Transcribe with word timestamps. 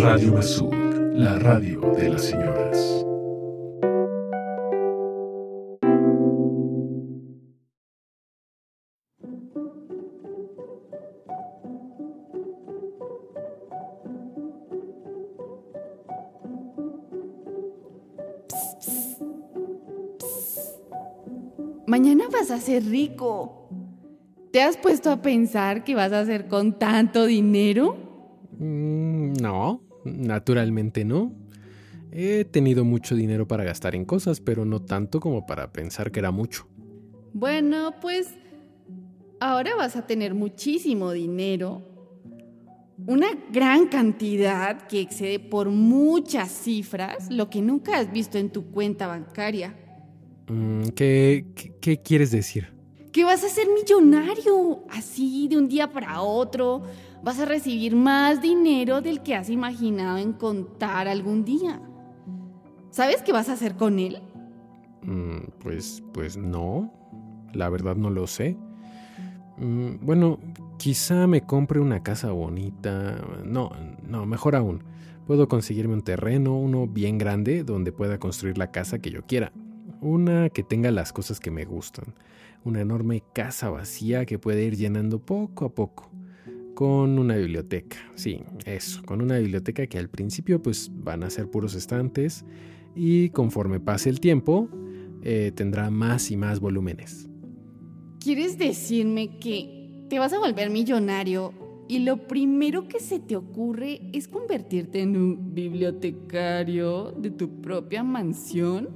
Radio 0.00 0.32
Masud, 0.32 0.72
la 1.14 1.38
radio 1.38 1.80
de 1.96 2.08
las 2.10 2.22
señoras. 2.22 3.04
Mañana 21.86 22.24
vas 22.32 22.50
a 22.50 22.58
ser 22.58 22.84
rico. 22.84 23.68
¿Te 24.50 24.62
has 24.62 24.76
puesto 24.76 25.10
a 25.10 25.22
pensar 25.22 25.84
qué 25.84 25.94
vas 25.94 26.12
a 26.12 26.20
hacer 26.20 26.48
con 26.48 26.78
tanto 26.78 27.26
dinero? 27.26 27.96
Mm, 28.58 29.13
no, 29.40 29.82
naturalmente 30.04 31.04
no. 31.04 31.32
He 32.12 32.44
tenido 32.44 32.84
mucho 32.84 33.16
dinero 33.16 33.48
para 33.48 33.64
gastar 33.64 33.94
en 33.96 34.04
cosas, 34.04 34.40
pero 34.40 34.64
no 34.64 34.80
tanto 34.80 35.18
como 35.18 35.46
para 35.46 35.72
pensar 35.72 36.12
que 36.12 36.20
era 36.20 36.30
mucho. 36.30 36.68
Bueno, 37.32 37.94
pues 38.00 38.34
ahora 39.40 39.74
vas 39.74 39.96
a 39.96 40.06
tener 40.06 40.34
muchísimo 40.34 41.10
dinero. 41.10 41.82
Una 43.06 43.26
gran 43.50 43.88
cantidad 43.88 44.86
que 44.86 45.00
excede 45.00 45.40
por 45.40 45.68
muchas 45.70 46.52
cifras 46.52 47.28
lo 47.30 47.50
que 47.50 47.60
nunca 47.60 47.98
has 47.98 48.12
visto 48.12 48.38
en 48.38 48.50
tu 48.50 48.70
cuenta 48.70 49.08
bancaria. 49.08 49.74
Mm, 50.48 50.90
¿qué, 50.94 51.46
qué, 51.56 51.74
qué 51.80 52.00
quieres 52.00 52.30
decir? 52.30 52.72
Que 53.12 53.24
vas 53.24 53.42
a 53.42 53.48
ser 53.48 53.66
millonario, 53.68 54.84
así 54.90 55.48
de 55.48 55.58
un 55.58 55.68
día 55.68 55.90
para 55.90 56.22
otro. 56.22 56.84
Vas 57.24 57.40
a 57.40 57.46
recibir 57.46 57.96
más 57.96 58.42
dinero 58.42 59.00
del 59.00 59.22
que 59.22 59.34
has 59.34 59.48
imaginado 59.48 60.18
en 60.18 60.34
contar 60.34 61.08
algún 61.08 61.42
día. 61.42 61.80
¿Sabes 62.90 63.22
qué 63.22 63.32
vas 63.32 63.48
a 63.48 63.54
hacer 63.54 63.76
con 63.76 63.98
él? 63.98 64.18
Mm, 65.00 65.38
pues, 65.58 66.02
pues 66.12 66.36
no. 66.36 66.92
La 67.54 67.70
verdad 67.70 67.96
no 67.96 68.10
lo 68.10 68.26
sé. 68.26 68.58
Mm, 69.56 70.04
bueno, 70.04 70.38
quizá 70.76 71.26
me 71.26 71.40
compre 71.40 71.80
una 71.80 72.02
casa 72.02 72.30
bonita. 72.30 73.18
No, 73.42 73.70
no, 74.06 74.26
mejor 74.26 74.54
aún. 74.54 74.84
Puedo 75.26 75.48
conseguirme 75.48 75.94
un 75.94 76.02
terreno, 76.02 76.58
uno 76.58 76.86
bien 76.86 77.16
grande, 77.16 77.64
donde 77.64 77.90
pueda 77.90 78.18
construir 78.18 78.58
la 78.58 78.70
casa 78.70 78.98
que 78.98 79.10
yo 79.10 79.22
quiera. 79.22 79.50
Una 80.02 80.50
que 80.50 80.62
tenga 80.62 80.90
las 80.90 81.14
cosas 81.14 81.40
que 81.40 81.50
me 81.50 81.64
gustan. 81.64 82.12
Una 82.64 82.82
enorme 82.82 83.22
casa 83.32 83.70
vacía 83.70 84.26
que 84.26 84.38
puede 84.38 84.64
ir 84.64 84.76
llenando 84.76 85.20
poco 85.20 85.64
a 85.64 85.68
poco. 85.70 86.10
Con 86.74 87.18
una 87.18 87.36
biblioteca. 87.36 87.96
Sí, 88.14 88.40
eso. 88.64 89.02
Con 89.04 89.22
una 89.22 89.38
biblioteca 89.38 89.86
que 89.86 89.98
al 89.98 90.08
principio 90.08 90.62
pues 90.62 90.90
van 90.92 91.22
a 91.22 91.30
ser 91.30 91.50
puros 91.50 91.74
estantes 91.74 92.44
y 92.94 93.30
conforme 93.30 93.80
pase 93.80 94.10
el 94.10 94.20
tiempo 94.20 94.68
eh, 95.22 95.52
tendrá 95.54 95.90
más 95.90 96.30
y 96.30 96.36
más 96.36 96.60
volúmenes. 96.60 97.28
¿Quieres 98.20 98.58
decirme 98.58 99.38
que 99.38 100.06
te 100.08 100.18
vas 100.18 100.32
a 100.32 100.38
volver 100.38 100.70
millonario 100.70 101.52
y 101.88 102.00
lo 102.00 102.26
primero 102.26 102.88
que 102.88 103.00
se 103.00 103.18
te 103.18 103.36
ocurre 103.36 104.00
es 104.12 104.28
convertirte 104.28 105.00
en 105.00 105.16
un 105.16 105.54
bibliotecario 105.54 107.12
de 107.12 107.30
tu 107.30 107.60
propia 107.60 108.02
mansión? 108.02 108.88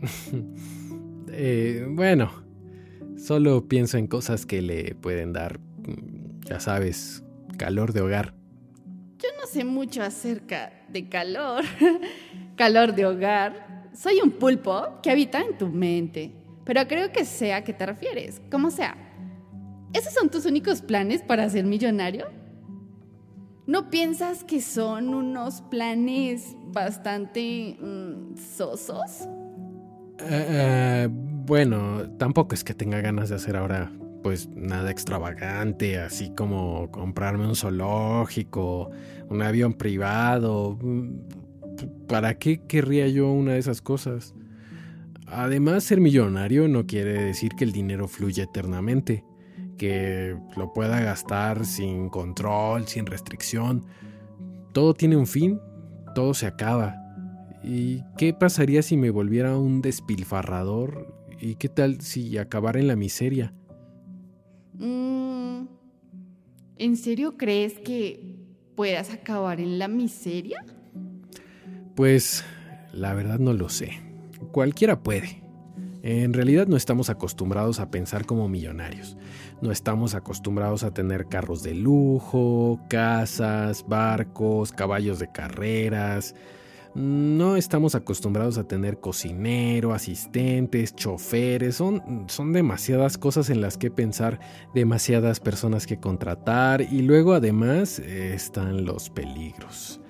Eh, 1.32 1.86
bueno, 1.88 2.28
solo 3.16 3.68
pienso 3.68 3.96
en 3.98 4.08
cosas 4.08 4.46
que 4.46 4.62
le 4.62 4.96
pueden 4.96 5.32
dar, 5.32 5.60
ya 6.50 6.58
sabes, 6.58 7.22
calor 7.56 7.92
de 7.92 8.00
hogar. 8.00 8.34
Yo 9.18 9.28
no 9.40 9.46
sé 9.46 9.64
mucho 9.64 10.02
acerca 10.02 10.72
de 10.88 11.08
calor. 11.08 11.62
calor 12.56 12.92
de 12.92 13.06
hogar. 13.06 13.88
Soy 13.94 14.20
un 14.20 14.32
pulpo 14.32 15.00
que 15.00 15.12
habita 15.12 15.40
en 15.40 15.56
tu 15.56 15.68
mente. 15.68 16.32
Pero 16.64 16.88
creo 16.88 17.12
que 17.12 17.24
sé 17.24 17.52
a 17.52 17.62
qué 17.62 17.72
te 17.72 17.86
refieres. 17.86 18.42
Como 18.50 18.72
sea. 18.72 18.96
¿Esos 19.92 20.12
son 20.12 20.28
tus 20.28 20.44
únicos 20.44 20.82
planes 20.82 21.22
para 21.22 21.48
ser 21.48 21.66
millonario? 21.66 22.26
¿No 23.68 23.88
piensas 23.88 24.42
que 24.42 24.60
son 24.60 25.14
unos 25.14 25.62
planes 25.62 26.56
bastante 26.72 27.76
mm, 27.80 28.36
sosos? 28.56 29.28
Eh, 30.18 30.46
eh, 30.48 31.08
bueno, 31.10 32.10
tampoco 32.18 32.56
es 32.56 32.64
que 32.64 32.74
tenga 32.74 33.00
ganas 33.00 33.28
de 33.28 33.36
hacer 33.36 33.56
ahora 33.56 33.92
pues 34.22 34.48
nada 34.54 34.90
extravagante, 34.90 35.98
así 35.98 36.30
como 36.30 36.90
comprarme 36.90 37.46
un 37.46 37.56
zoológico, 37.56 38.90
un 39.28 39.42
avión 39.42 39.74
privado. 39.74 40.78
¿Para 42.06 42.38
qué 42.38 42.60
querría 42.66 43.08
yo 43.08 43.30
una 43.30 43.52
de 43.52 43.58
esas 43.58 43.80
cosas? 43.80 44.34
Además, 45.26 45.84
ser 45.84 46.00
millonario 46.00 46.66
no 46.68 46.86
quiere 46.86 47.24
decir 47.24 47.52
que 47.56 47.64
el 47.64 47.72
dinero 47.72 48.08
fluya 48.08 48.44
eternamente, 48.44 49.24
que 49.78 50.36
lo 50.56 50.72
pueda 50.72 51.00
gastar 51.00 51.64
sin 51.64 52.08
control, 52.08 52.86
sin 52.88 53.06
restricción. 53.06 53.86
Todo 54.72 54.92
tiene 54.94 55.16
un 55.16 55.26
fin, 55.26 55.60
todo 56.14 56.34
se 56.34 56.46
acaba. 56.46 56.96
¿Y 57.62 58.02
qué 58.16 58.34
pasaría 58.34 58.82
si 58.82 58.96
me 58.96 59.10
volviera 59.10 59.56
un 59.56 59.82
despilfarrador? 59.82 61.14
¿Y 61.38 61.54
qué 61.54 61.68
tal 61.68 62.00
si 62.00 62.36
acabara 62.36 62.80
en 62.80 62.88
la 62.88 62.96
miseria? 62.96 63.54
Mm, 64.80 65.66
¿En 66.76 66.96
serio 66.96 67.36
crees 67.36 67.74
que 67.74 68.36
puedas 68.74 69.12
acabar 69.12 69.60
en 69.60 69.78
la 69.78 69.88
miseria? 69.88 70.64
Pues 71.94 72.42
la 72.92 73.12
verdad 73.12 73.38
no 73.38 73.52
lo 73.52 73.68
sé. 73.68 74.00
Cualquiera 74.52 75.02
puede. 75.02 75.42
En 76.02 76.32
realidad 76.32 76.66
no 76.66 76.78
estamos 76.78 77.10
acostumbrados 77.10 77.78
a 77.78 77.90
pensar 77.90 78.24
como 78.24 78.48
millonarios. 78.48 79.18
No 79.60 79.70
estamos 79.70 80.14
acostumbrados 80.14 80.82
a 80.82 80.94
tener 80.94 81.26
carros 81.26 81.62
de 81.62 81.74
lujo, 81.74 82.80
casas, 82.88 83.84
barcos, 83.86 84.72
caballos 84.72 85.18
de 85.18 85.30
carreras. 85.30 86.34
No 86.94 87.56
estamos 87.56 87.94
acostumbrados 87.94 88.58
a 88.58 88.64
tener 88.64 88.98
cocinero, 88.98 89.94
asistentes, 89.94 90.94
choferes. 90.96 91.76
Son, 91.76 92.24
son 92.28 92.52
demasiadas 92.52 93.16
cosas 93.16 93.48
en 93.48 93.60
las 93.60 93.78
que 93.78 93.92
pensar, 93.92 94.40
demasiadas 94.74 95.38
personas 95.38 95.86
que 95.86 96.00
contratar 96.00 96.82
y 96.82 97.02
luego 97.02 97.34
además 97.34 98.00
están 98.00 98.84
los 98.84 99.08
peligros. 99.08 100.00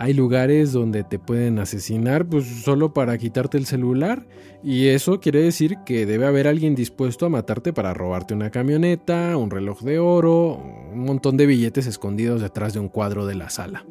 Hay 0.00 0.12
lugares 0.12 0.72
donde 0.72 1.02
te 1.02 1.18
pueden 1.18 1.58
asesinar 1.58 2.24
pues 2.24 2.46
solo 2.62 2.92
para 2.92 3.18
quitarte 3.18 3.58
el 3.58 3.66
celular 3.66 4.28
y 4.62 4.86
eso 4.88 5.18
quiere 5.18 5.42
decir 5.42 5.78
que 5.84 6.06
debe 6.06 6.26
haber 6.26 6.46
alguien 6.46 6.76
dispuesto 6.76 7.26
a 7.26 7.30
matarte 7.30 7.72
para 7.72 7.94
robarte 7.94 8.32
una 8.32 8.50
camioneta, 8.50 9.36
un 9.36 9.50
reloj 9.50 9.82
de 9.82 9.98
oro, 9.98 10.62
un 10.92 11.04
montón 11.04 11.36
de 11.36 11.46
billetes 11.46 11.86
escondidos 11.88 12.40
detrás 12.40 12.74
de 12.74 12.80
un 12.80 12.88
cuadro 12.88 13.26
de 13.26 13.34
la 13.34 13.50
sala. 13.50 13.84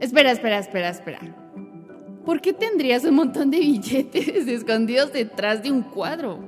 Espera, 0.00 0.30
espera, 0.30 0.58
espera, 0.58 0.90
espera. 0.90 1.20
¿Por 2.24 2.40
qué 2.40 2.52
tendrías 2.52 3.04
un 3.04 3.14
montón 3.14 3.50
de 3.50 3.58
billetes 3.58 4.28
escondidos 4.48 5.12
detrás 5.12 5.62
de 5.62 5.70
un 5.70 5.82
cuadro? 5.82 6.40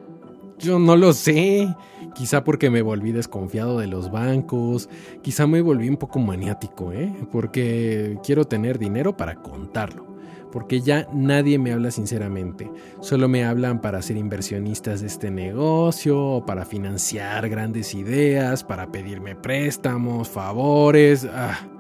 Yo 0.58 0.78
no 0.78 0.96
lo 0.96 1.12
sé. 1.12 1.68
Quizá 2.14 2.42
porque 2.42 2.68
me 2.68 2.82
volví 2.82 3.12
desconfiado 3.12 3.78
de 3.78 3.86
los 3.86 4.10
bancos. 4.10 4.88
Quizá 5.22 5.46
me 5.46 5.62
volví 5.62 5.88
un 5.88 5.96
poco 5.96 6.18
maniático, 6.18 6.92
¿eh? 6.92 7.14
Porque 7.30 8.18
quiero 8.24 8.44
tener 8.44 8.78
dinero 8.78 9.16
para 9.16 9.36
contarlo. 9.36 10.08
Porque 10.50 10.80
ya 10.80 11.06
nadie 11.12 11.58
me 11.58 11.72
habla 11.72 11.92
sinceramente. 11.92 12.68
Solo 13.00 13.28
me 13.28 13.44
hablan 13.44 13.80
para 13.80 14.02
ser 14.02 14.16
inversionistas 14.16 15.00
de 15.00 15.06
este 15.06 15.30
negocio, 15.30 16.42
para 16.44 16.64
financiar 16.64 17.48
grandes 17.48 17.94
ideas, 17.94 18.64
para 18.64 18.90
pedirme 18.90 19.36
préstamos, 19.36 20.28
favores. 20.28 21.24
Ah. 21.30 21.77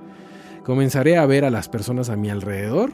Comenzaré 0.68 1.16
a 1.16 1.24
ver 1.24 1.46
a 1.46 1.50
las 1.50 1.66
personas 1.70 2.10
a 2.10 2.16
mi 2.16 2.28
alrededor. 2.28 2.92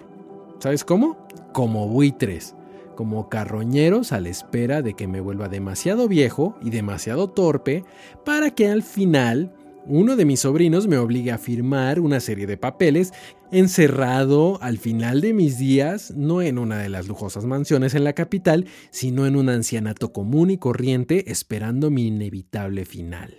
¿Sabes 0.61 0.85
cómo? 0.85 1.27
Como 1.53 1.89
buitres 1.89 2.55
como 2.95 3.29
carroñeros 3.29 4.13
a 4.13 4.21
la 4.21 4.29
espera 4.29 4.81
de 4.81 4.95
que 4.95 5.09
me 5.09 5.21
vuelva 5.21 5.49
demasiado 5.49 6.07
viejo 6.07 6.57
y 6.63 6.71
demasiado 6.71 7.31
torpe 7.31 7.83
para 8.25 8.53
que 8.53 8.69
al 8.69 8.85
final 8.85 9.53
uno 9.87 10.15
de 10.15 10.25
mis 10.25 10.39
sobrinos 10.39 10.87
me 10.87 10.99
obligue 10.99 11.33
a 11.33 11.39
firmar 11.39 11.99
una 11.99 12.21
serie 12.21 12.47
de 12.47 12.57
papeles 12.57 13.13
encerrado 13.51 14.63
al 14.63 14.79
final 14.79 15.21
de 15.21 15.33
mis 15.33 15.59
días, 15.59 16.13
no 16.13 16.43
en 16.43 16.59
una 16.59 16.79
de 16.79 16.91
las 16.91 17.09
lujosas 17.09 17.45
mansiones 17.45 17.97
en 17.97 18.05
la 18.05 18.13
capital, 18.13 18.67
sino 18.91 19.27
en 19.27 19.35
un 19.35 19.49
ancianato 19.49 20.13
común 20.13 20.53
y 20.53 20.59
corriente 20.59 21.33
esperando 21.33 21.91
mi 21.91 22.07
inevitable 22.07 22.85
final, 22.85 23.35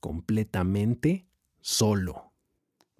completamente 0.00 1.26
solo. 1.60 2.33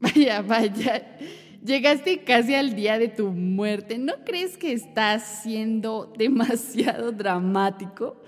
Vaya, 0.04 0.42
vaya. 0.42 1.16
Llegaste 1.64 2.24
casi 2.24 2.54
al 2.54 2.74
día 2.74 2.98
de 2.98 3.08
tu 3.08 3.30
muerte. 3.30 3.98
¿No 3.98 4.12
crees 4.24 4.58
que 4.58 4.72
estás 4.72 5.40
siendo 5.42 6.12
demasiado 6.18 7.10
dramático? 7.10 8.20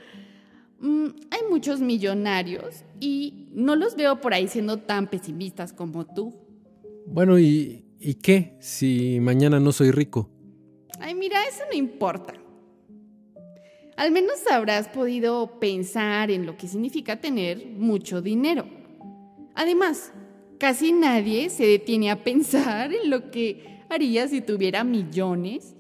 Mm, 0.80 1.06
hay 1.30 1.40
muchos 1.50 1.80
millonarios 1.80 2.84
y 2.98 3.48
no 3.52 3.76
los 3.76 3.94
veo 3.96 4.20
por 4.20 4.32
ahí 4.32 4.48
siendo 4.48 4.78
tan 4.78 5.06
pesimistas 5.08 5.72
como 5.72 6.06
tú. 6.06 6.34
Bueno, 7.06 7.38
¿y, 7.38 7.86
¿Y 7.98 8.14
qué 8.14 8.56
si 8.60 9.18
mañana 9.20 9.58
no 9.58 9.72
soy 9.72 9.90
rico? 9.90 10.28
Ay, 11.00 11.14
mira, 11.14 11.42
eso 11.48 11.62
no 11.70 11.76
importa. 11.76 12.34
Al 13.96 14.12
menos 14.12 14.46
habrás 14.50 14.88
podido 14.88 15.58
pensar 15.58 16.30
en 16.30 16.44
lo 16.44 16.56
que 16.56 16.68
significa 16.68 17.16
tener 17.20 17.66
mucho 17.66 18.20
dinero. 18.20 18.66
Además, 19.54 20.12
casi 20.58 20.92
nadie 20.92 21.50
se 21.50 21.66
detiene 21.66 22.10
a 22.10 22.22
pensar 22.22 22.92
en 22.92 23.10
lo 23.10 23.30
que 23.30 23.84
haría 23.88 24.28
si 24.28 24.40
tuviera 24.40 24.84
millones. 24.84 25.74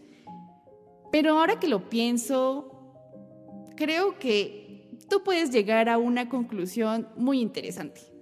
Pero 1.12 1.38
ahora 1.38 1.58
que 1.58 1.68
lo 1.68 1.88
pienso, 1.88 2.70
creo 3.76 4.18
que 4.18 4.90
tú 5.08 5.22
puedes 5.22 5.50
llegar 5.50 5.88
a 5.88 5.98
una 5.98 6.28
conclusión 6.28 7.08
muy 7.16 7.40
interesante. 7.40 8.15